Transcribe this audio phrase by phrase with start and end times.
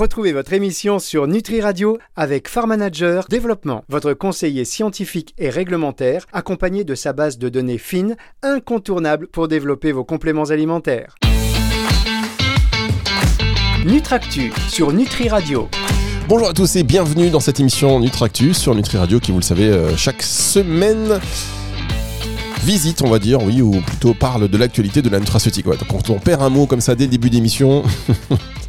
[0.00, 6.24] Retrouvez votre émission sur Nutri Radio avec Farm Manager Développement, votre conseiller scientifique et réglementaire,
[6.32, 11.16] accompagné de sa base de données fines, incontournable pour développer vos compléments alimentaires.
[13.84, 15.68] Nutractu sur Nutri Radio.
[16.28, 19.44] Bonjour à tous et bienvenue dans cette émission Nutractu sur Nutri Radio qui, vous le
[19.44, 21.20] savez, euh, chaque semaine
[22.64, 25.66] visite, on va dire, oui, ou plutôt parle de l'actualité de la nutraceutique.
[25.66, 27.82] Donc quand on perd un mot comme ça dès le début d'émission,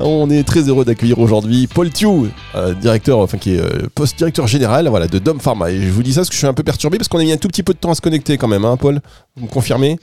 [0.00, 4.46] on est très heureux d'accueillir aujourd'hui Paul Thiou, euh, directeur, enfin qui est euh, post-directeur
[4.46, 5.70] général, voilà, de Dom Pharma.
[5.70, 7.24] Et je vous dis ça parce que je suis un peu perturbé parce qu'on a
[7.24, 9.00] mis un tout petit peu de temps à se connecter quand même, hein, Paul.
[9.36, 9.98] Vous me confirmez?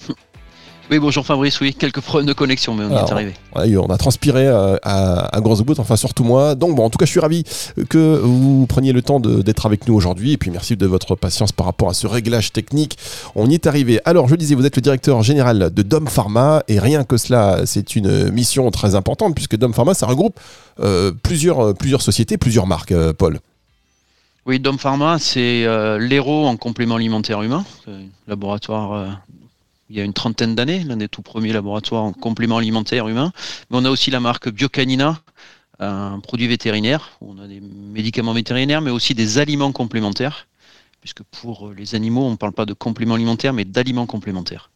[0.91, 3.33] Oui, bonjour Fabrice, oui, quelques problèmes de connexion, mais on y est arrivé.
[3.55, 6.53] on a transpiré euh, à, à, grosse goutte, enfin surtout moi.
[6.53, 7.43] Donc bon, en tout cas, je suis ravi
[7.89, 10.33] que vous preniez le temps d'être avec nous aujourd'hui.
[10.33, 12.97] Et puis merci de votre patience par rapport à ce réglage technique.
[13.33, 13.99] On y est arrivé.
[14.05, 16.61] Alors, je disais, vous êtes le directeur général de Dom Pharma.
[16.67, 20.39] Et rien que cela, c'est une mission très importante puisque Dom Pharma, ça regroupe
[20.79, 23.39] euh, plusieurs, plusieurs sociétés, plusieurs marques, euh, Paul.
[24.45, 25.65] Oui, Dom Pharma, c'est
[25.97, 27.65] l'héros en complément alimentaire humain,
[28.27, 29.17] laboratoire
[29.89, 33.31] il y a une trentaine d'années, l'un des tout premiers laboratoires en complément alimentaire humain.
[33.69, 35.19] Mais on a aussi la marque Biocanina,
[35.79, 40.47] un produit vétérinaire, où on a des médicaments vétérinaires, mais aussi des aliments complémentaires,
[41.01, 44.69] puisque pour les animaux, on ne parle pas de compléments alimentaires, mais d'aliments complémentaires.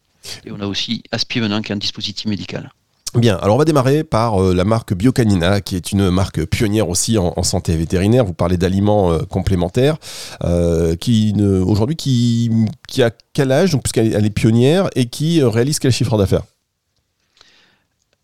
[0.45, 2.71] Et on a aussi Aspivenin, qui est un dispositif médical.
[3.15, 6.89] Bien, alors on va démarrer par euh, la marque Biocanina, qui est une marque pionnière
[6.89, 8.23] aussi en, santé vétérinaire.
[8.23, 9.97] Vous parlez d'aliments euh, complémentaires,
[10.43, 12.52] euh, qui aujourd'hui qui,
[12.87, 16.43] qui, a quel âge, donc puisqu'elle est pionnière, et qui réalise quel chiffre d'affaires?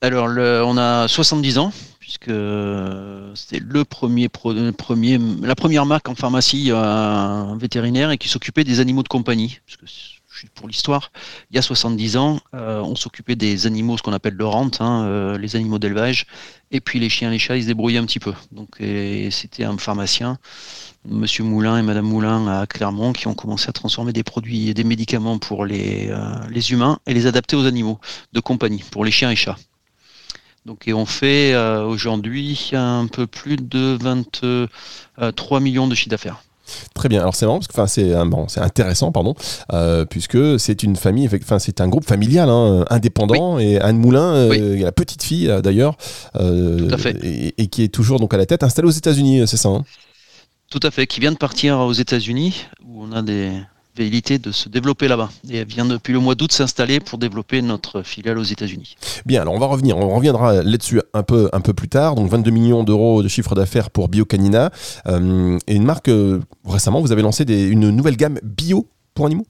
[0.01, 2.31] Alors, on a 70 ans, puisque
[3.33, 6.71] c'était le premier, premier, la première marque en pharmacie
[7.59, 9.61] vétérinaire et qui s'occupait des animaux de compagnie
[10.53, 11.11] pour l'histoire,
[11.51, 14.81] il y a 70 ans, euh, on s'occupait des animaux, ce qu'on appelle le rente,
[14.81, 16.27] hein, euh, les animaux d'élevage,
[16.71, 18.33] et puis les chiens, les chats, ils se débrouillaient un petit peu.
[18.51, 18.77] Donc
[19.31, 20.37] c'était un pharmacien,
[21.05, 24.73] Monsieur Moulin et Madame Moulin à Clermont, qui ont commencé à transformer des produits et
[24.73, 27.99] des médicaments pour les, euh, les humains et les adapter aux animaux
[28.33, 29.57] de compagnie, pour les chiens et chats.
[30.65, 36.41] Donc, et on fait aujourd'hui un peu plus de 23 millions de chiffres d'affaires.
[36.93, 37.21] Très bien.
[37.21, 39.35] Alors c'est marrant parce que c'est bon, c'est intéressant pardon
[39.73, 44.33] euh, puisque c'est une famille enfin c'est un groupe familial hein, indépendant et Anne Moulin
[44.33, 45.97] euh, la petite fille euh, d'ailleurs
[46.39, 49.83] et, qui est toujours donc à la tête installée aux États-Unis c'est ça hein?
[50.71, 51.05] Tout à fait.
[51.05, 53.51] Qui vient de partir aux États-Unis où on a des
[53.95, 55.29] velléité de se développer là-bas.
[55.49, 58.95] Et elle vient depuis le mois d'août s'installer pour développer notre filiale aux États-Unis.
[59.25, 62.15] Bien, alors on va revenir, on reviendra là-dessus un peu, un peu plus tard.
[62.15, 64.71] Donc 22 millions d'euros de chiffre d'affaires pour Biocanina.
[65.07, 69.45] Euh, et une marque, euh, récemment, vous avez lancé une nouvelle gamme bio pour animaux?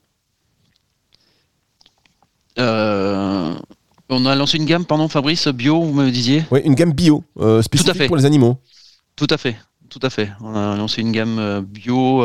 [2.59, 3.53] Euh,
[4.09, 6.44] On a lancé une gamme, pardon Fabrice, bio, vous me disiez?
[6.51, 7.23] Oui, une gamme bio,
[7.61, 8.57] spécifique pour les animaux.
[9.16, 9.57] Tout à fait,
[9.89, 10.29] tout à fait.
[10.41, 12.23] On a lancé une gamme bio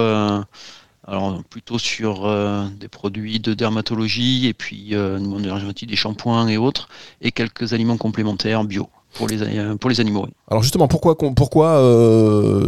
[1.06, 6.88] alors plutôt sur euh, des produits de dermatologie et puis euh, des shampoings et autres,
[7.20, 10.28] et quelques aliments complémentaires bio pour les, euh, animaux.
[10.48, 11.16] Alors justement, pourquoi,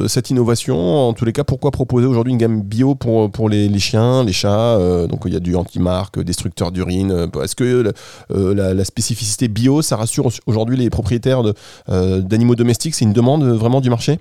[0.09, 1.09] cette innovation?
[1.09, 5.07] En tous les cas, pourquoi proposer aujourd'hui une gamme bio pour, les, chiens, les chats?
[5.09, 7.31] Donc il y a du anti-marque, destructeur d'urine.
[7.43, 7.93] Est-ce que
[8.31, 11.43] la, spécificité bio, ça rassure aujourd'hui les propriétaires
[11.87, 12.97] d'animaux domestiques?
[12.97, 14.19] C'est une demande vraiment du marché?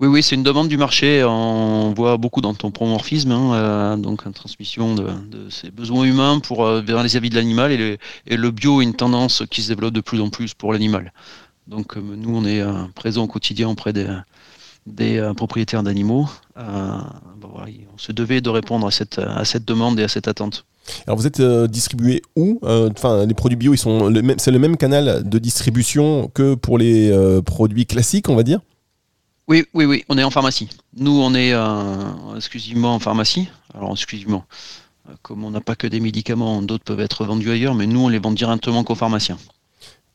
[0.00, 1.22] Oui, oui, c'est une demande du marché.
[1.22, 5.06] On voit beaucoup d'anthropomorphisme, hein, euh, donc une transmission de,
[5.50, 8.94] ces besoins humains pour euh, vers les avis de l'animal et, le bio est une
[8.94, 11.12] tendance qui se développe de plus en plus pour l'animal.
[11.68, 12.60] Donc euh, nous, on est
[12.96, 14.08] présent au quotidien auprès des,
[14.86, 16.28] des propriétaires d'animaux.
[16.56, 20.64] On se devait de répondre à cette, à cette demande et à cette attente.
[21.06, 21.40] Alors vous êtes
[21.70, 26.54] distribué où Enfin, les produits bio, ils sont c'est le même canal de distribution que
[26.56, 27.16] pour les
[27.46, 28.60] produits classiques, on va dire?
[29.46, 30.68] Oui, oui, oui, on est en pharmacie.
[30.96, 33.48] Nous, on est euh, exclusivement en pharmacie.
[33.74, 34.44] Alors, exclusivement,
[35.08, 38.00] euh, comme on n'a pas que des médicaments, d'autres peuvent être vendus ailleurs, mais nous,
[38.00, 39.36] on les vend directement qu'aux pharmaciens.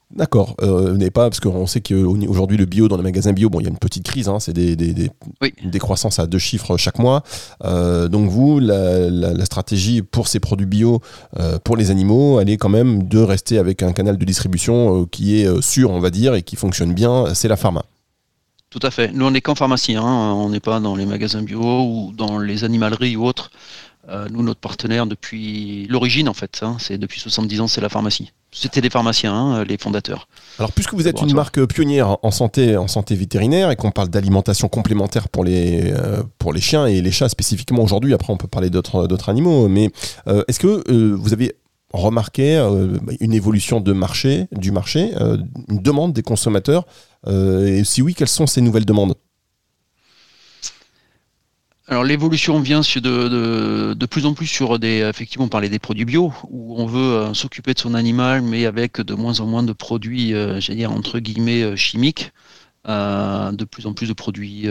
[0.09, 3.59] D'accord, euh, n'est pas parce qu'on sait qu'aujourd'hui le bio dans les magasins bio, bon,
[3.59, 6.97] il y a une petite crise, hein, c'est des, des, croissances à deux chiffres chaque
[6.97, 7.21] mois.
[7.63, 11.01] Euh, donc vous, la, stratégie pour ces produits bio,
[11.63, 15.39] pour les animaux, elle est quand même de rester avec un canal de distribution qui
[15.39, 17.83] est sûr, on va dire, et qui fonctionne bien, c'est la pharma.
[18.69, 19.11] Tout à fait.
[19.11, 19.95] Nous, on n'est qu'en pharmacie.
[19.95, 20.03] Hein.
[20.03, 23.49] On n'est pas dans les magasins bio ou dans les animaleries ou autres.
[24.09, 27.89] Euh, nous, notre partenaire depuis l'origine, en fait, hein, c'est depuis 70 ans, c'est la
[27.89, 28.31] pharmacie.
[28.51, 30.27] C'était des pharmaciens, hein, les fondateurs.
[30.57, 34.09] Alors, puisque vous êtes une marque pionnière en santé, en santé vétérinaire et qu'on parle
[34.09, 38.37] d'alimentation complémentaire pour les, euh, pour les chiens et les chats spécifiquement aujourd'hui, après on
[38.37, 39.91] peut parler d'autres animaux, mais
[40.27, 41.53] euh, est-ce que vous avez
[41.91, 42.57] remarqué
[43.19, 46.85] une évolution du marché, une demande des consommateurs
[47.27, 49.15] Et si oui, quelles sont ces nouvelles demandes?
[51.89, 56.85] Alors l'évolution vient de, plus en plus sur des, effectivement, des produits bio, où on
[56.85, 60.59] veut euh, s'occuper de son animal, mais avec de moins en moins de produits, euh,
[60.59, 62.31] dire entre guillemets euh, chimiques,
[62.85, 64.67] de plus en plus de produits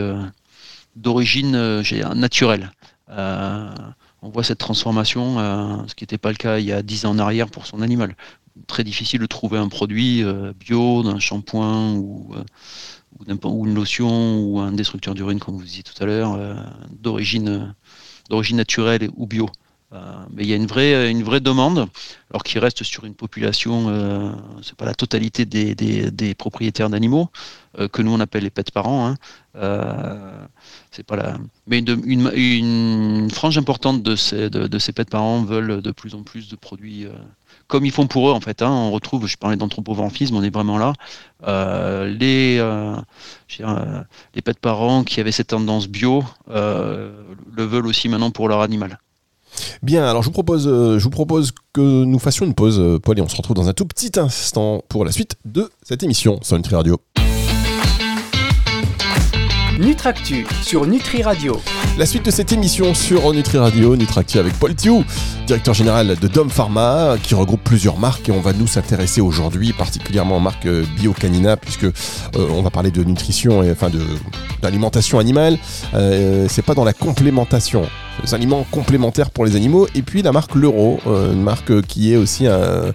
[0.95, 1.81] d'origine
[2.15, 2.71] naturelle.
[4.21, 5.37] On voit cette transformation,
[5.87, 7.81] ce qui n'était pas le cas il y a 10 ans en arrière pour son
[7.81, 8.15] animal.
[8.67, 10.23] Très difficile de trouver un produit
[10.59, 12.35] bio, d'un shampoing ou
[13.17, 16.55] ou, une lotion ou un destructeur d'urine, comme vous disiez tout à l'heure, euh,
[16.91, 17.73] d'origine
[18.51, 19.49] naturelle ou bio.
[19.91, 19.97] Euh,
[20.31, 21.89] mais il y a une vraie, une vraie demande,
[22.29, 24.31] alors qu'il reste sur une population, euh,
[24.61, 27.29] c'est pas la totalité des, propriétaires d'animaux,
[27.91, 29.07] que nous on appelle les pets parents.
[29.07, 29.15] Hein.
[30.91, 31.37] c'est pas la...
[31.67, 36.23] Mais une, frange importante de ces, de, de ces pets parents veulent de plus en
[36.23, 37.07] plus de produits
[37.69, 38.61] comme ils font pour eux en fait.
[38.61, 38.69] Hein.
[38.69, 40.93] on retrouve, je parlais d'anthropomorphisme, on est vraiment là.
[41.47, 42.97] Euh, les euh,
[43.61, 44.03] euh,
[44.35, 48.99] les pets parents qui avaient cette tendance bio le veulent aussi maintenant pour leur animal.
[49.81, 53.21] Bien, alors je vous propose, je vous propose que nous fassions une pause, Paul, et
[53.21, 56.57] on se retrouve dans un tout petit instant pour la suite de cette émission sur
[56.57, 56.97] Nutri Radio.
[59.79, 61.57] Nutractu sur Nutri Radio.
[61.97, 65.05] La suite de cette émission sur Nutri Radio, Nutractu avec Paul Thiou,
[65.47, 69.71] directeur général de Dom Pharma, qui regroupe plusieurs marques et on va nous s'intéresser aujourd'hui
[69.71, 71.91] particulièrement aux marques Biocanina puisque euh,
[72.35, 74.01] on va parler de nutrition et enfin de
[74.61, 75.57] d'alimentation animale.
[75.93, 77.87] Euh, c'est pas dans la complémentation
[78.23, 79.87] des aliments complémentaires pour les animaux.
[79.95, 82.91] Et puis la marque L'Euro, euh, une marque qui est aussi euh,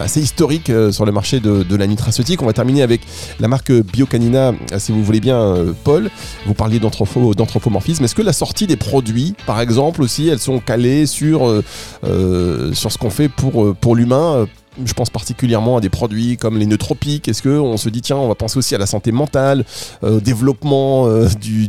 [0.00, 2.42] assez historique euh, sur le marché de, la nutraceutique.
[2.42, 3.02] On va terminer avec
[3.38, 6.10] la marque Biocanina, si vous voulez bien, Paul.
[6.46, 8.04] Vous parliez d'anthropomorphisme.
[8.04, 11.62] Est-ce que la sortie des produits, par exemple, aussi, elles sont calées sur,
[12.02, 14.46] ce qu'on fait pour l'humain
[14.84, 17.28] je pense particulièrement à des produits comme les nootropiques.
[17.28, 19.64] Est-ce qu'on se dit, tiens, on va penser aussi à la santé mentale,
[20.02, 21.68] euh, au développement euh, du,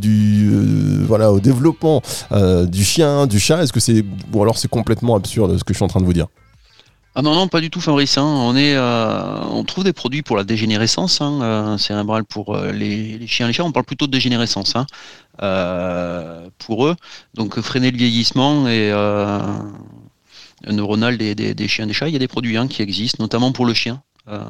[0.51, 2.01] euh, voilà, au développement
[2.31, 3.63] du chien, du chat?
[3.63, 4.03] Est-ce que c'est
[4.33, 6.27] ou alors c'est complètement absurde ce que je suis en train de vous dire?
[7.15, 8.17] Ah non, non, pas du tout, Fabrice.
[8.17, 8.23] Hein.
[8.23, 13.47] On, est, on trouve des produits pour la dégénérescence hein, cérébrale pour les, les, chiens
[13.47, 13.63] et les chats.
[13.63, 14.85] On parle plutôt de dégénérescence hein,
[16.59, 16.95] pour eux.
[17.33, 18.91] Donc freiner le vieillissement et
[20.67, 22.07] neuronal des, des, chiens et des chats.
[22.07, 24.01] Il y a des produits hein, qui existent, notamment pour le chien.
[24.27, 24.43] Euh,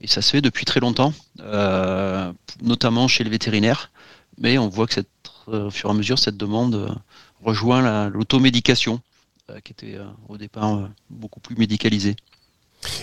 [0.00, 2.32] et ça se fait depuis très longtemps, euh,
[2.62, 3.90] notamment chez les vétérinaires.
[4.38, 5.08] Mais on voit que cette,
[5.48, 6.96] euh, au fur et à mesure, cette demande
[7.42, 9.00] rejoint l'automédication,
[9.64, 9.98] qui était
[10.28, 12.16] au départ beaucoup plus médicalisée.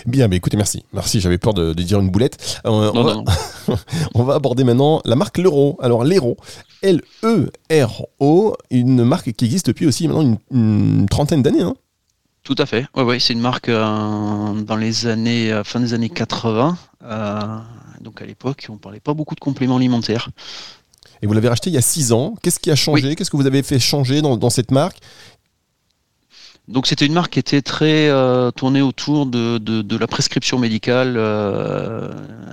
[0.06, 0.84] Bien, mais écoutez, merci.
[0.92, 2.60] Merci, j'avais peur de, dire une boulette.
[2.64, 3.24] on, va,
[4.14, 5.78] on, va, aborder maintenant la marque L'Euro.
[5.82, 6.36] Alors, L'Euro,
[6.82, 11.62] L-E-R-O, une marque qui existe depuis aussi maintenant une, trentaine d'années.
[11.62, 11.74] Hein.
[12.46, 12.86] Tout à fait.
[12.94, 16.78] Ouais, c'est une marque euh, dans les années euh, fin des années 80.
[17.02, 17.40] Euh,
[18.00, 20.28] donc à l'époque, on parlait pas beaucoup de compléments alimentaires.
[21.22, 22.36] Et vous l'avez racheté il y a 6 ans.
[22.40, 23.16] Qu'est-ce qui a changé?
[23.16, 24.98] Qu'est-ce que vous avez fait changer dans, cette marque?
[26.68, 28.10] Donc c'était une marque qui était très
[28.54, 31.18] tournée autour de, la prescription médicale,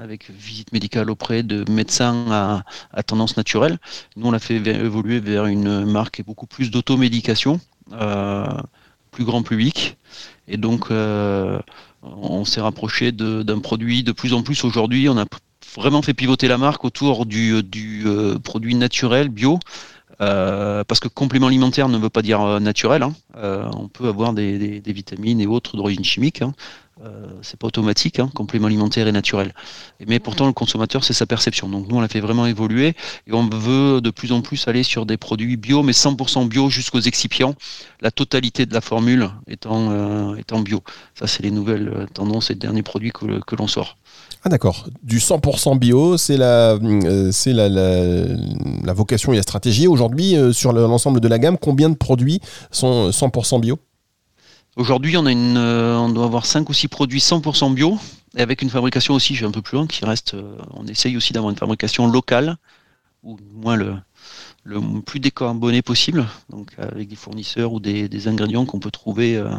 [0.02, 3.78] avec visite médicale auprès de médecins à, tendance naturelle.
[4.16, 7.60] Nous on l'a fait évoluer vers une marque beaucoup plus d'automédication
[9.14, 9.98] plus grand public.
[10.48, 11.60] Et donc, euh,
[12.02, 15.08] on s'est rapproché d'un produit de plus en plus aujourd'hui.
[15.08, 15.26] On a
[15.76, 17.54] vraiment fait pivoter la marque autour du,
[18.06, 19.60] euh, produit naturel, bio.
[20.22, 23.04] Euh, parce que complément alimentaire ne veut pas dire naturel.
[23.04, 23.14] Hein.
[23.76, 26.42] on peut avoir des, vitamines et autres d'origine chimique.
[26.42, 26.54] Hein.
[27.02, 29.54] Euh, c'est pas automatique, hein, complément alimentaire et naturel.
[30.08, 31.68] Mais pourtant, le consommateur, c'est sa perception.
[31.68, 32.96] Donc nous, on l'a fait vraiment évoluer
[33.28, 36.70] et on veut de plus en plus aller sur des produits bio, mais 100% bio
[36.70, 37.56] jusqu'aux excipients,
[38.02, 40.84] la totalité de la formule étant, euh, bio.
[41.16, 43.98] Ça, c'est les nouvelles euh, tendances et les derniers produits que, l'on sort.
[44.44, 49.88] Ah d'accord, du 100% bio, c'est la, la, la, vocation et la stratégie.
[49.88, 53.80] Aujourd'hui, sur l'ensemble de la gamme, combien de produits sont 100% bio?
[54.76, 58.00] Aujourd'hui, on, a une, euh, on doit avoir 5 ou 6 produits 100% bio,
[58.36, 60.34] et avec une fabrication aussi, je vais un peu plus loin, qui reste.
[60.34, 62.58] Euh, on essaye aussi d'avoir une fabrication locale,
[63.22, 63.96] ou moins le,
[64.64, 69.52] le plus décarboné possible, donc avec des fournisseurs ou des, ingrédients qu'on peut trouver euh,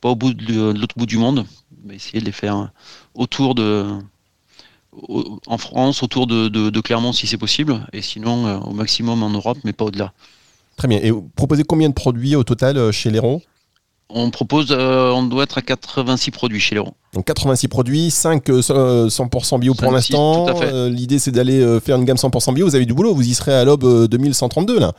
[0.00, 1.44] pas au bout de, l'autre bout du monde,
[1.84, 2.70] mais essayer de les faire
[3.14, 3.84] autour de.
[5.46, 9.72] en France, autour de, Clermont si c'est possible, et sinon au maximum en Europe, mais
[9.72, 10.12] pas au-delà.
[10.76, 11.00] Très bien.
[11.02, 13.42] Et vous proposez combien de produits au total chez Léron?
[14.14, 16.92] On propose, on doit être à 86 produits chez Léro.
[17.14, 20.46] Donc 86 produits, 5 100% bio pour l'instant.
[20.88, 22.66] L'idée c'est d'aller faire une gamme 100% bio.
[22.66, 24.92] Vous avez du boulot, vous y serez à l'aube 2132 là.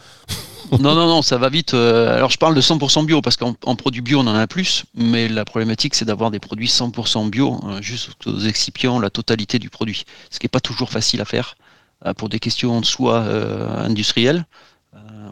[0.79, 1.73] non, non, non, ça va vite.
[1.73, 4.85] Euh, alors je parle de 100% bio parce qu'en produits bio on en a plus,
[4.95, 9.69] mais la problématique c'est d'avoir des produits 100% bio, juste aux excipients la totalité du
[9.69, 11.55] produit, ce qui n'est pas toujours facile à faire
[12.05, 14.45] euh, pour des questions soit euh, industrielles,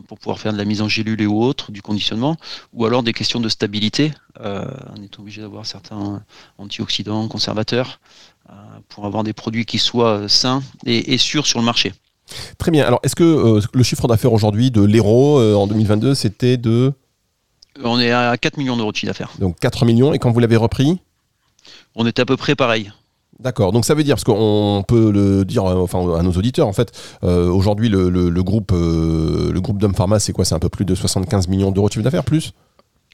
[0.08, 2.38] pour pouvoir faire de la mise en gélule et autres, du conditionnement,
[2.74, 4.12] ou alors des questions de stabilité.
[4.40, 6.24] on est obligé d'avoir certains
[6.58, 8.00] antioxydants, conservateurs,
[8.90, 11.94] pour avoir des produits qui soient sains et sûrs sur le marché.
[12.58, 12.86] Très bien.
[12.86, 16.94] Alors, est-ce que euh, le chiffre d'affaires aujourd'hui de euh, en 2022, c'était de.
[17.84, 19.32] On est à 4 millions d'euros de chiffre d'affaires.
[19.40, 20.14] Donc 4 millions.
[20.14, 21.00] Et quand vous l'avez repris?
[21.96, 22.92] On était à peu près pareil.
[23.42, 26.68] D'accord, donc ça veut dire, parce qu'on peut le dire euh, enfin, à nos auditeurs,
[26.68, 26.92] en fait,
[27.24, 30.46] aujourd'hui le, groupe, le groupe Dom Pharma, c'est quoi?
[30.46, 32.54] C'est un peu plus de 75 millions d'euros de chiffre d'affaires, plus?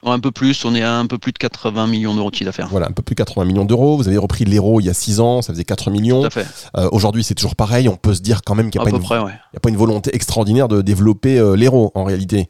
[0.04, 2.46] Un peu plus, on est à un peu plus de 80 millions d'euros de chiffre
[2.46, 2.68] d'affaires.
[2.70, 3.98] Voilà, un peu plus de 80 millions d'euros.
[3.98, 6.22] Vous avez repris l'Hérault il y a 6 ans, ça faisait 4 millions.
[6.22, 6.48] Tout à fait.
[6.78, 7.90] Euh, aujourd'hui, c'est toujours pareil.
[7.90, 10.82] On peut se dire quand même qu'il n'y a, a, pas une volonté extraordinaire de
[10.82, 12.48] développer euh, l'Hérault en réalité.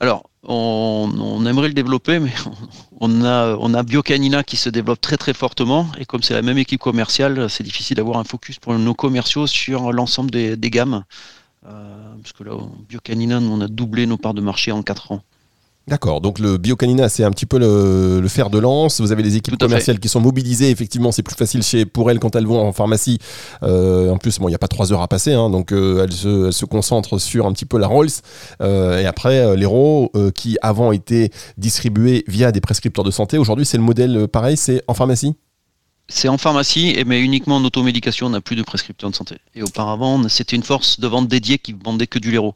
[0.00, 2.32] Alors, on, aimerait le développer, mais
[3.00, 5.88] on a, Biocanina qui se développe très très fortement.
[5.98, 9.46] Et comme c'est la même équipe commerciale, c'est difficile d'avoir un focus pour nos commerciaux
[9.46, 11.04] sur l'ensemble des, gammes.
[11.66, 12.52] Euh, parce que là,
[12.88, 15.22] Biocanina, on a doublé nos parts de marché en 4 ans.
[15.86, 19.02] D'accord, donc le Biocanina, c'est un petit peu le, fer de lance.
[19.02, 20.70] Vous avez les équipes commerciales qui sont mobilisées.
[20.70, 23.18] Effectivement, c'est plus facile chez, pour elles quand elles vont en pharmacie.
[23.62, 26.12] Euh, en plus, il n'y a pas trois heures à passer, hein, donc euh, elles,
[26.12, 28.08] se, concentrent sur un petit peu la Rolls.
[28.62, 33.76] Euh, et après, l'Hero, qui avant était distribué via des prescripteurs de santé, aujourd'hui, c'est
[33.76, 35.34] le modèle pareil, c'est en pharmacie?
[36.08, 39.36] C'est en pharmacie, mais uniquement en automédication, on n'a plus de prescripteurs de santé.
[39.54, 42.54] Et auparavant, c'était une force de vente dédiée qui vendait que du Léro.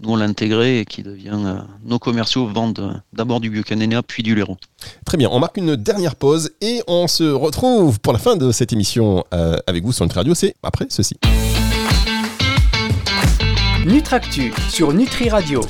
[0.00, 1.30] Nous, on l'a intégré et qui devient.
[1.34, 4.56] Euh, nos commerciaux vendent d'abord du Biocanena, puis du Léro.
[5.04, 8.50] Très bien, on marque une dernière pause et on se retrouve pour la fin de
[8.52, 10.34] cette émission euh, avec vous sur Nutri Radio.
[10.34, 11.16] C'est après ceci.
[13.86, 15.60] Nutractu sur Nutri Radio.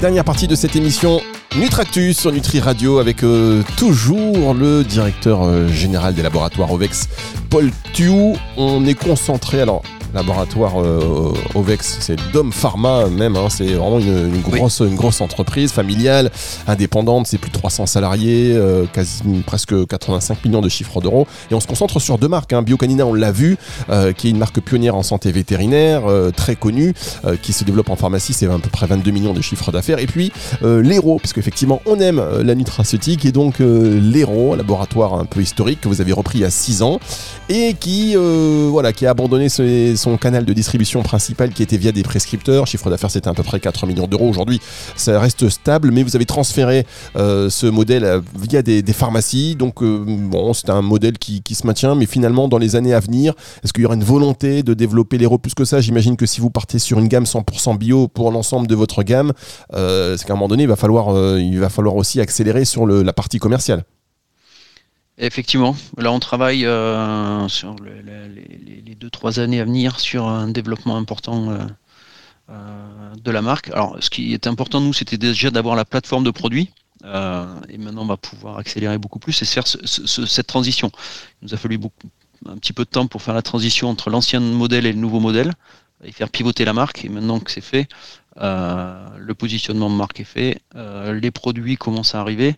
[0.00, 1.20] Dernière partie de cette émission
[1.58, 7.08] Nutractus sur Nutri Radio avec euh, toujours le directeur général des laboratoires OVEX,
[7.48, 8.36] Paul Thiou.
[8.58, 9.82] On est concentré, alors
[10.14, 15.72] laboratoire euh, Ovex, c'est Dom Pharma même, hein, c'est vraiment une, grosse, une grosse entreprise
[15.72, 16.30] familiale,
[16.66, 21.26] indépendante, c'est plus de 300 salariés, euh, quasi presque 85 millions de chiffres d'euros.
[21.50, 22.62] Et on se concentre sur deux marques, hein.
[22.62, 23.56] Biocanina, on l'a vu,
[23.90, 26.02] euh, qui est une marque pionnière en santé vétérinaire,
[26.36, 26.94] très connue,
[27.42, 29.98] qui se développe en pharmacie, c'est à peu près 22 millions de chiffres d'affaires.
[29.98, 30.32] Et puis
[30.62, 35.80] l'Héro, parce qu'effectivement on aime la nutraceutique, et donc l'Héro, un laboratoire un peu historique
[35.80, 37.00] que vous avez repris il y a 6 ans,
[37.48, 41.92] et qui, voilà, qui a abandonné ses son canal de distribution principal qui était via
[41.92, 42.66] des prescripteurs.
[42.66, 44.28] Chiffre d'affaires, c'était à peu près 4 millions d'euros.
[44.28, 44.60] Aujourd'hui,
[44.96, 46.86] ça reste stable, mais vous avez transféré
[47.16, 49.56] euh, ce modèle euh, via des, pharmacies.
[49.56, 53.00] Donc, euh, bon, c'est un modèle qui, se maintient, mais finalement, dans les années à
[53.00, 53.34] venir,
[53.64, 56.40] est-ce qu'il y aura une volonté de développer l'héros plus que ça J'imagine que si
[56.40, 59.32] vous partez sur une gamme 100% bio pour l'ensemble de votre gamme,
[59.72, 63.12] c'est qu'à un moment donné, il va falloir, il va falloir aussi accélérer sur la
[63.12, 63.84] partie commerciale.
[65.18, 70.96] Effectivement, là on travaille euh, sur les, deux trois années à venir sur un développement
[70.98, 71.58] important euh,
[72.50, 73.70] euh, de la marque.
[73.70, 76.70] Alors, ce qui est important nous, c'était déjà d'avoir la plateforme de produits.
[77.04, 80.90] et maintenant, on va pouvoir accélérer beaucoup plus et faire cette transition.
[81.40, 81.78] Il nous a fallu
[82.46, 85.20] un petit peu de temps pour faire la transition entre l'ancien modèle et le nouveau
[85.20, 85.52] modèle
[86.04, 87.04] et faire pivoter la marque.
[87.06, 87.88] Et maintenant que c'est fait,
[88.36, 92.56] le positionnement de marque est fait, les produits commencent à arriver.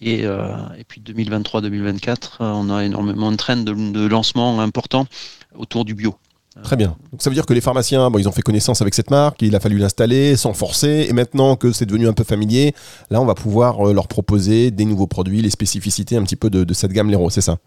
[0.00, 0.48] Et, euh,
[0.78, 2.10] et puis 2023-2024,
[2.40, 5.06] euh, on a énormément de trends de, de lancement importants
[5.54, 6.16] autour du bio.
[6.62, 6.96] Très bien.
[7.12, 9.42] Donc ça veut dire que les pharmaciens, bon, ils ont fait connaissance avec cette marque,
[9.42, 12.74] il a fallu l'installer sans forcer, et maintenant que c'est devenu un peu familier,
[13.10, 16.48] là on va pouvoir euh, leur proposer des nouveaux produits, les spécificités un petit peu
[16.48, 17.58] de, cette gamme Lero, c'est ça?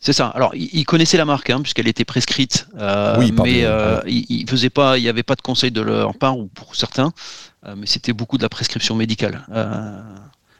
[0.00, 0.26] C'est ça.
[0.26, 4.98] Alors, ils connaissaient la marque, hein, puisqu'elle était prescrite, euh, mais euh, il faisait pas,
[4.98, 7.12] il n'y avait pas de conseil de leur part ou pour certains,
[7.74, 9.46] mais c'était beaucoup de la prescription médicale.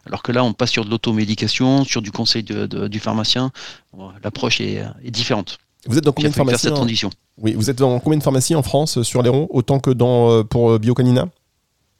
[0.06, 3.50] Alors que là, on passe sur de l'automédication, sur du conseil du pharmacien.
[4.22, 5.58] L'approche est, différente.
[5.86, 7.10] Vous êtes dans combien de pharmacies cette transition.
[7.38, 10.30] Oui, vous êtes dans combien de pharmacies en France euh, sur l'Héron, autant que dans,
[10.30, 11.28] euh, pour euh, Biocanina?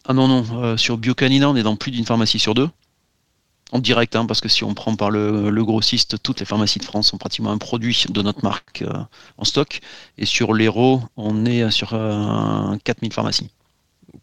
[0.06, 0.76] Ah non, non.
[0.76, 2.68] sur Biocanina, on est dans plus d'une pharmacie sur deux.
[3.73, 6.84] En direct, hein, parce que si on prend par le, grossiste, toutes les pharmacies de
[6.84, 8.84] France ont pratiquement un produit de notre marque
[9.38, 9.80] en stock.
[10.18, 11.90] Et sur l'Héro, on est sur
[12.84, 13.49] 4000 pharmacies.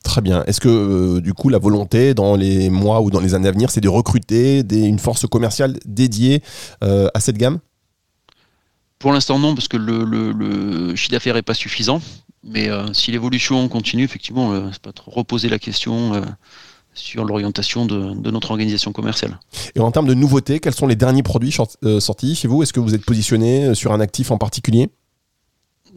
[0.04, 0.44] Très bien.
[0.46, 3.52] Est-ce que euh, du coup la volonté dans les mois ou dans les années à
[3.52, 6.42] venir, c'est de recruter une force commerciale dédiée
[6.84, 7.60] euh, à cette gamme?
[9.00, 12.02] Pour l'instant non, parce que le, chiffre d'affaires n'est pas suffisant.
[12.44, 16.24] Mais euh, si l'évolution continue, effectivement, c'est pas trop reposer la question
[16.94, 19.40] sur l'orientation de, notre organisation commerciale.
[19.76, 21.56] Et en termes de nouveautés, quels sont les derniers produits
[22.00, 22.64] sortis chez vous?
[22.64, 24.90] Est-ce que vous êtes positionné sur un actif en particulier?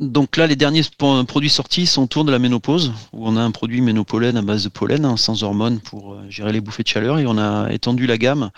[0.00, 3.50] Donc là, les derniers produits sortis sont autour de la ménopause, où on a un
[3.50, 7.18] produit ménopolène à base de pollen, hein, sans hormones, pour gérer les bouffées de chaleur,
[7.18, 8.50] et on a étendu la gamme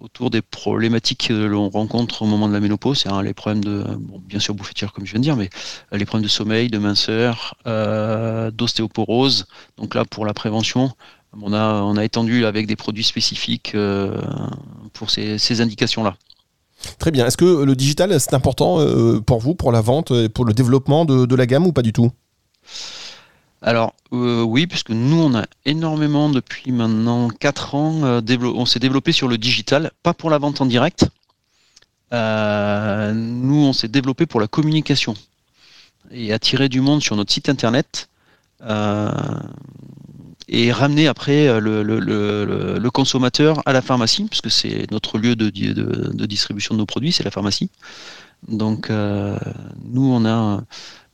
[0.00, 3.84] autour des problématiques que l'on rencontre au moment de la ménopause, c'est les problèmes de,
[4.26, 5.50] bien sûr bouffée comme je viens de dire, mais
[5.92, 9.46] euh, les problèmes de sommeil, de minceur, euh, d'ostéoporose.
[9.76, 10.92] Donc là, pour la prévention,
[11.40, 14.20] on a, étendu avec des produits spécifiques euh,
[14.92, 16.16] pour ces, indications-là.
[16.98, 17.26] Très bien.
[17.26, 18.78] Est-ce que le digital, c'est important
[19.26, 22.10] pour vous, pour la vente pour le développement de la gamme ou pas du tout?
[23.60, 28.20] Alors euh, oui, puisque nous on a énormément depuis maintenant 4 ans, euh,
[28.54, 31.06] on s'est développé sur le digital, pas pour la vente en direct.
[32.12, 35.14] Euh, nous on s'est développé pour la communication
[36.10, 38.08] et attirer du monde sur notre site internet
[40.48, 45.50] et ramener après le, consommateur à la pharmacie, puisque c'est notre lieu de,
[46.26, 47.70] distribution de nos produits, c'est la pharmacie.
[48.48, 50.62] Donc nous on a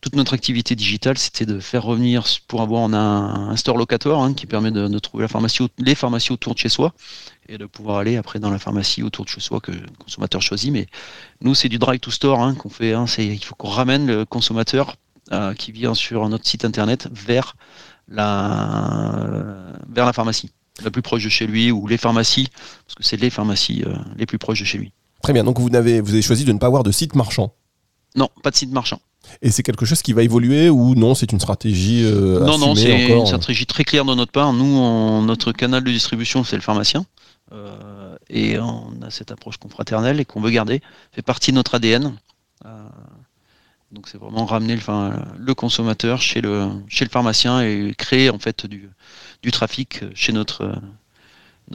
[0.04, 4.22] toute notre activité digitale, c'était de faire revenir, pour avoir on a un, store locator
[4.22, 6.92] hein, qui permet de, trouver la pharmacie, les pharmacies autour de chez soi
[7.48, 10.42] et de pouvoir aller après dans la pharmacie autour de chez soi que le consommateur
[10.42, 10.70] choisit.
[10.70, 10.86] Mais
[11.40, 12.92] nous, c'est du drive to store hein, qu'on fait.
[12.92, 14.94] Hein, il faut qu'on ramène le consommateur
[15.32, 17.56] euh, qui vient sur notre site internet vers
[18.08, 19.26] la,
[19.88, 20.50] vers la pharmacie
[20.82, 22.48] la plus proche de chez lui ou les pharmacies,
[22.86, 24.92] parce que c'est les pharmacies euh, les plus proches de chez lui.
[25.22, 27.54] Très bien, donc vous avez, vous avez choisi de ne pas avoir de site marchand
[28.16, 29.00] Non, pas de site marchand.
[29.40, 32.74] Et c'est quelque chose qui va évoluer ou non C'est une stratégie euh, Non, non,
[32.74, 34.52] c'est une stratégie très claire de notre part.
[34.52, 37.06] Nous, notre canal de distribution, c'est le pharmacien.
[37.52, 40.82] Euh, et on a cette approche confraternelle et qu'on veut garder.
[41.12, 42.12] fait partie de notre ADN.
[43.94, 46.68] Donc c'est vraiment ramener le, consommateur chez le,
[47.10, 48.90] pharmacien et créer en fait du,
[49.52, 50.74] trafic chez notre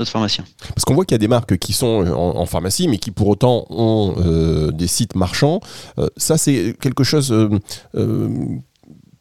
[0.03, 0.43] pharmacien.
[0.75, 3.11] Parce qu'on voit qu'il y a des marques qui sont euh, en, pharmacie, mais qui
[3.11, 5.61] pour autant ont euh, des sites marchands.
[5.97, 7.33] Euh, ça, c'est quelque chose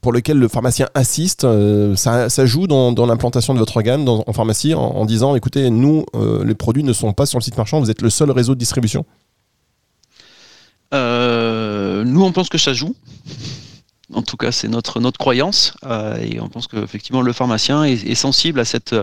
[0.01, 1.47] pour lequel le pharmacien assiste.
[1.95, 6.05] Ça, joue dans, l'implantation de votre gamme en pharmacie en, disant, écoutez, nous,
[6.45, 8.59] les produits ne sont pas sur le site marchand, vous êtes le seul réseau de
[8.59, 9.07] distribution?
[10.93, 12.95] Nous, on pense que ça joue.
[14.15, 15.75] En tout cas, c'est notre, notre croyance.
[15.85, 18.95] Euh, et on pense qu'effectivement, le pharmacien est, sensible à cette,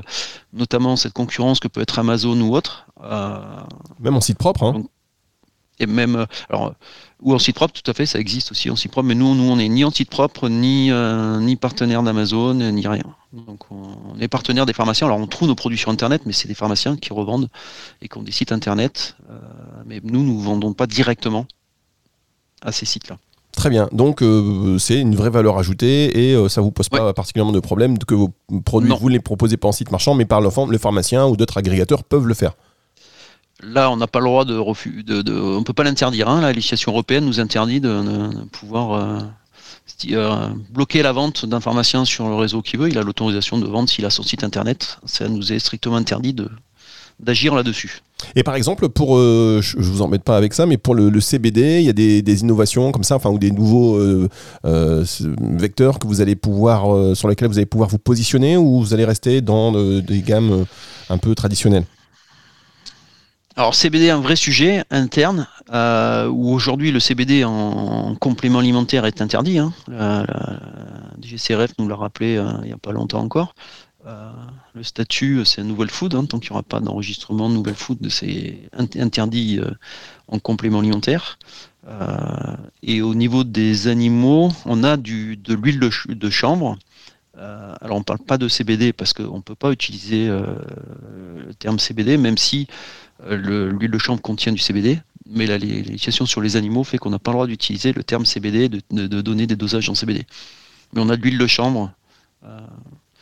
[0.54, 2.88] notamment cette concurrence que peut être Amazon ou autre.
[3.04, 3.40] Euh,
[4.00, 4.64] même en site propre.
[4.64, 4.84] Hein.
[5.80, 6.74] et même, alors,
[7.22, 9.08] ou en site propre, tout à fait, ça existe aussi en site propre.
[9.08, 12.88] Mais nous, nous on n'est ni en site propre, ni, euh, ni partenaire d'Amazon, ni
[12.88, 13.04] rien.
[13.32, 15.06] Donc, on, est partenaire des pharmaciens.
[15.06, 17.50] Alors, on trouve nos produits sur Internet, mais c'est des pharmaciens qui revendent
[18.02, 19.18] et qui ont des sites Internet.
[19.86, 21.46] mais nous, nous ne vendons pas directement
[22.62, 23.18] à ces sites-là.
[23.56, 23.88] Très bien.
[23.94, 27.60] Donc, euh, c'est une vraie valeur ajoutée et euh, ça vous pose pas particulièrement de
[27.62, 28.32] problème que vos
[28.66, 31.58] produits, vous les proposez pas en site marchand, mais par le, le pharmacien ou d'autres
[31.58, 32.54] agrégateurs peuvent le faire.
[33.64, 35.04] Là, on n'a pas le droit de refus.
[35.04, 36.28] De, on ne peut pas l'interdire.
[36.28, 36.42] Hein.
[36.42, 39.24] La législation européenne nous interdit de, pouvoir
[40.12, 42.90] euh, bloquer la vente d'un pharmacien sur le réseau qui veut.
[42.90, 45.00] Il a l'autorisation de vente s'il a son site internet.
[45.06, 46.50] Ça nous est strictement interdit de,
[47.20, 48.02] d'agir là-dessus.
[48.36, 51.80] Et par exemple, pour, euh, je vous embête pas avec ça, mais pour le, CBD,
[51.80, 54.30] il y a des, innovations comme ça, enfin, ou des nouveaux euh,
[54.66, 55.06] euh,
[55.40, 59.06] vecteurs que vous allez pouvoir, sur lesquels vous allez pouvoir vous positionner, ou vous allez
[59.06, 60.66] rester dans des gammes
[61.10, 61.86] un peu traditionnelles?
[63.58, 69.22] Alors CBD est un vrai sujet interne où aujourd'hui le CBD en, complément alimentaire est
[69.22, 69.60] interdit.
[69.60, 69.74] Hein.
[69.88, 70.26] La,
[71.22, 73.56] DGCRF nous l'a rappelé il n'y a pas longtemps encore.
[74.06, 74.32] Euh,
[74.76, 77.76] le statut, c'est un nouvelle food, hein, tant qu'il n'y aura pas d'enregistrement de nouvelle
[77.76, 79.72] food, c'est interdit euh,
[80.28, 81.40] en complément alimentaire.
[81.88, 86.78] Euh, et au niveau des animaux, on a de l'huile de, chanvre.
[87.36, 91.80] alors on ne parle pas de CBD parce qu'on ne peut pas utiliser le terme
[91.80, 92.68] CBD, même si
[93.28, 95.00] l'huile de chanvre contient du CBD.
[95.28, 98.26] Mais la législation sur les animaux fait qu'on n'a pas le droit d'utiliser le terme
[98.26, 100.26] CBD, de, de, donner des dosages en CBD.
[100.94, 101.92] Mais on a de l'huile de chanvre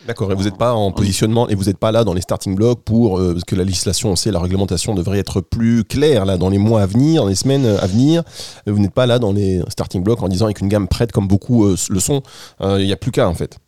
[0.05, 2.55] D'accord, et vous n'êtes pas en positionnement et vous n'êtes pas là dans les starting
[2.55, 6.25] blocks pour euh, parce que la législation, on sait, la réglementation devrait être plus claire
[6.25, 8.23] là dans les mois à venir, dans les semaines à venir.
[8.67, 11.27] Vous n'êtes pas là dans les starting blocks en disant avec une gamme prête comme
[11.27, 12.21] beaucoup euh, le sont.
[12.59, 13.59] Euh, il n'y a plus qu'à en fait.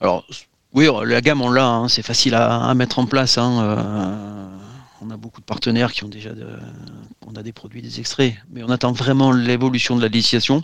[0.00, 0.26] Alors
[0.74, 3.38] oui, la gamme on l'a, hein, c'est facile à, mettre en place.
[3.38, 4.50] Hein,
[5.00, 6.30] on a beaucoup de partenaires qui ont déjà,
[7.26, 10.62] on a des produits, des extraits, mais on attend vraiment l'évolution de la législation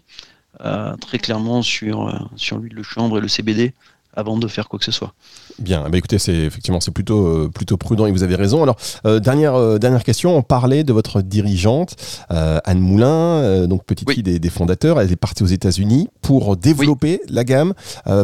[1.00, 3.74] très clairement sur sur l'huile de chambre et le CBD
[4.18, 5.14] avant de faire quoi que ce soit.
[5.60, 8.64] Bien, bah écoutez, c'est effectivement c'est plutôt euh, plutôt prudent et vous avez raison.
[8.64, 8.76] Alors
[9.06, 11.94] euh, dernière euh, dernière question, on parlait de votre dirigeante
[12.28, 15.00] Anne Moulin, donc petite fille des, fondateurs.
[15.00, 17.74] Elle est partie aux États-Unis pour développer la gamme,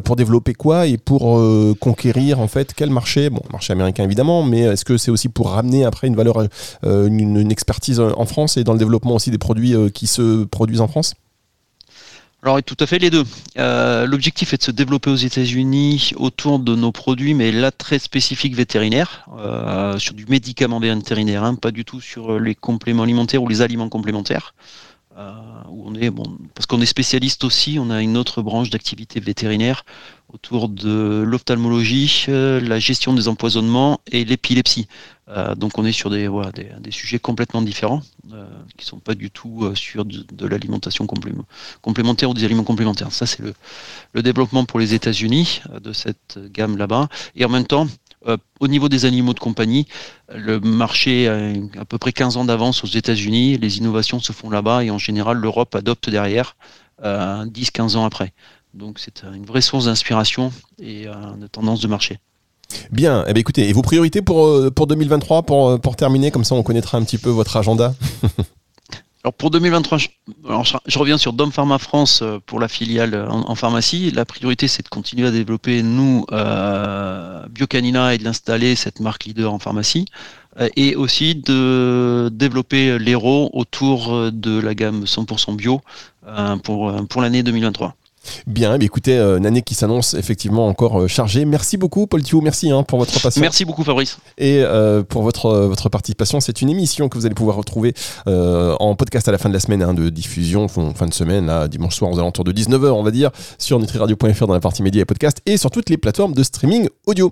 [0.04, 1.40] pour développer quoi et pour
[1.78, 3.30] conquérir en fait quel marché?
[3.30, 6.42] Bon, marché américain évidemment, mais est-ce que c'est aussi pour ramener après une valeur,
[6.82, 10.80] une, une, expertise en France et dans le développement aussi des produits qui se produisent
[10.80, 11.14] en France?
[12.44, 13.24] Alors tout à fait les deux.
[13.56, 17.98] Euh, l'objectif est de se développer aux États-Unis autour de nos produits, mais là très
[17.98, 23.42] spécifiques vétérinaires, euh, sur du médicament vétérinaire, hein, pas du tout sur les compléments alimentaires
[23.42, 24.54] ou les aliments complémentaires.
[25.16, 25.32] Euh,
[26.54, 29.84] parce qu'on est spécialiste aussi, on a une autre branche d'activité vétérinaire
[30.30, 34.88] autour de l'ophtalmologie, la gestion des empoisonnements et l'épilepsie.
[35.28, 36.28] Euh, donc on est sur des,
[36.90, 41.06] sujets complètement différents, euh, qui sont pas du tout sur de, l'alimentation
[41.80, 43.12] complémentaire ou des aliments complémentaires.
[43.12, 43.54] Ça c'est le,
[44.12, 47.08] le, développement pour les États-Unis de cette gamme là-bas.
[47.36, 47.86] Et en même temps,
[48.60, 49.86] au niveau des animaux de compagnie,
[50.34, 54.48] le marché a à peu près 15 ans d'avance aux États-Unis, les innovations se font
[54.48, 56.56] là-bas et en général l'Europe adopte derrière
[57.02, 58.32] 10-15 ans après.
[58.74, 62.18] Donc c'est une vraie source d'inspiration et euh, de tendance de marché.
[62.90, 66.30] Bien, eh bien, écoutez, et vos priorités pour, euh, pour 2023, pour, euh, pour terminer,
[66.30, 67.94] comme ça on connaîtra un petit peu votre agenda?
[69.24, 74.10] Alors pour 2023, je, reviens sur Dom Pharma France pour la filiale en, pharmacie.
[74.10, 76.26] La priorité, c'est de continuer à développer, nous,
[77.48, 80.04] Biocanina et de l'installer, cette marque leader en pharmacie.
[80.76, 85.80] et aussi de développer l'héros autour de la gamme 100% bio
[86.62, 87.96] pour, pour l'année 2023.
[88.46, 91.44] Bien, écoutez, euh, une année qui s'annonce effectivement encore euh, chargée.
[91.44, 93.38] Merci beaucoup, Paul Thiou, merci hein, pour votre patience.
[93.38, 94.18] Merci beaucoup, Fabrice.
[94.38, 97.94] Et euh, pour votre, votre participation, c'est une émission que vous allez pouvoir retrouver
[98.26, 101.68] en podcast à la fin de la semaine hein, de diffusion, fin de semaine, là,
[101.68, 105.02] dimanche soir aux alentours de 19h, on va dire, sur nutriradio.fr dans la partie médias
[105.02, 107.30] et podcast et sur toutes les plateformes de streaming audio.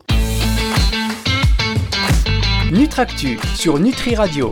[2.73, 4.51] Nutractu sur Nutri Radio.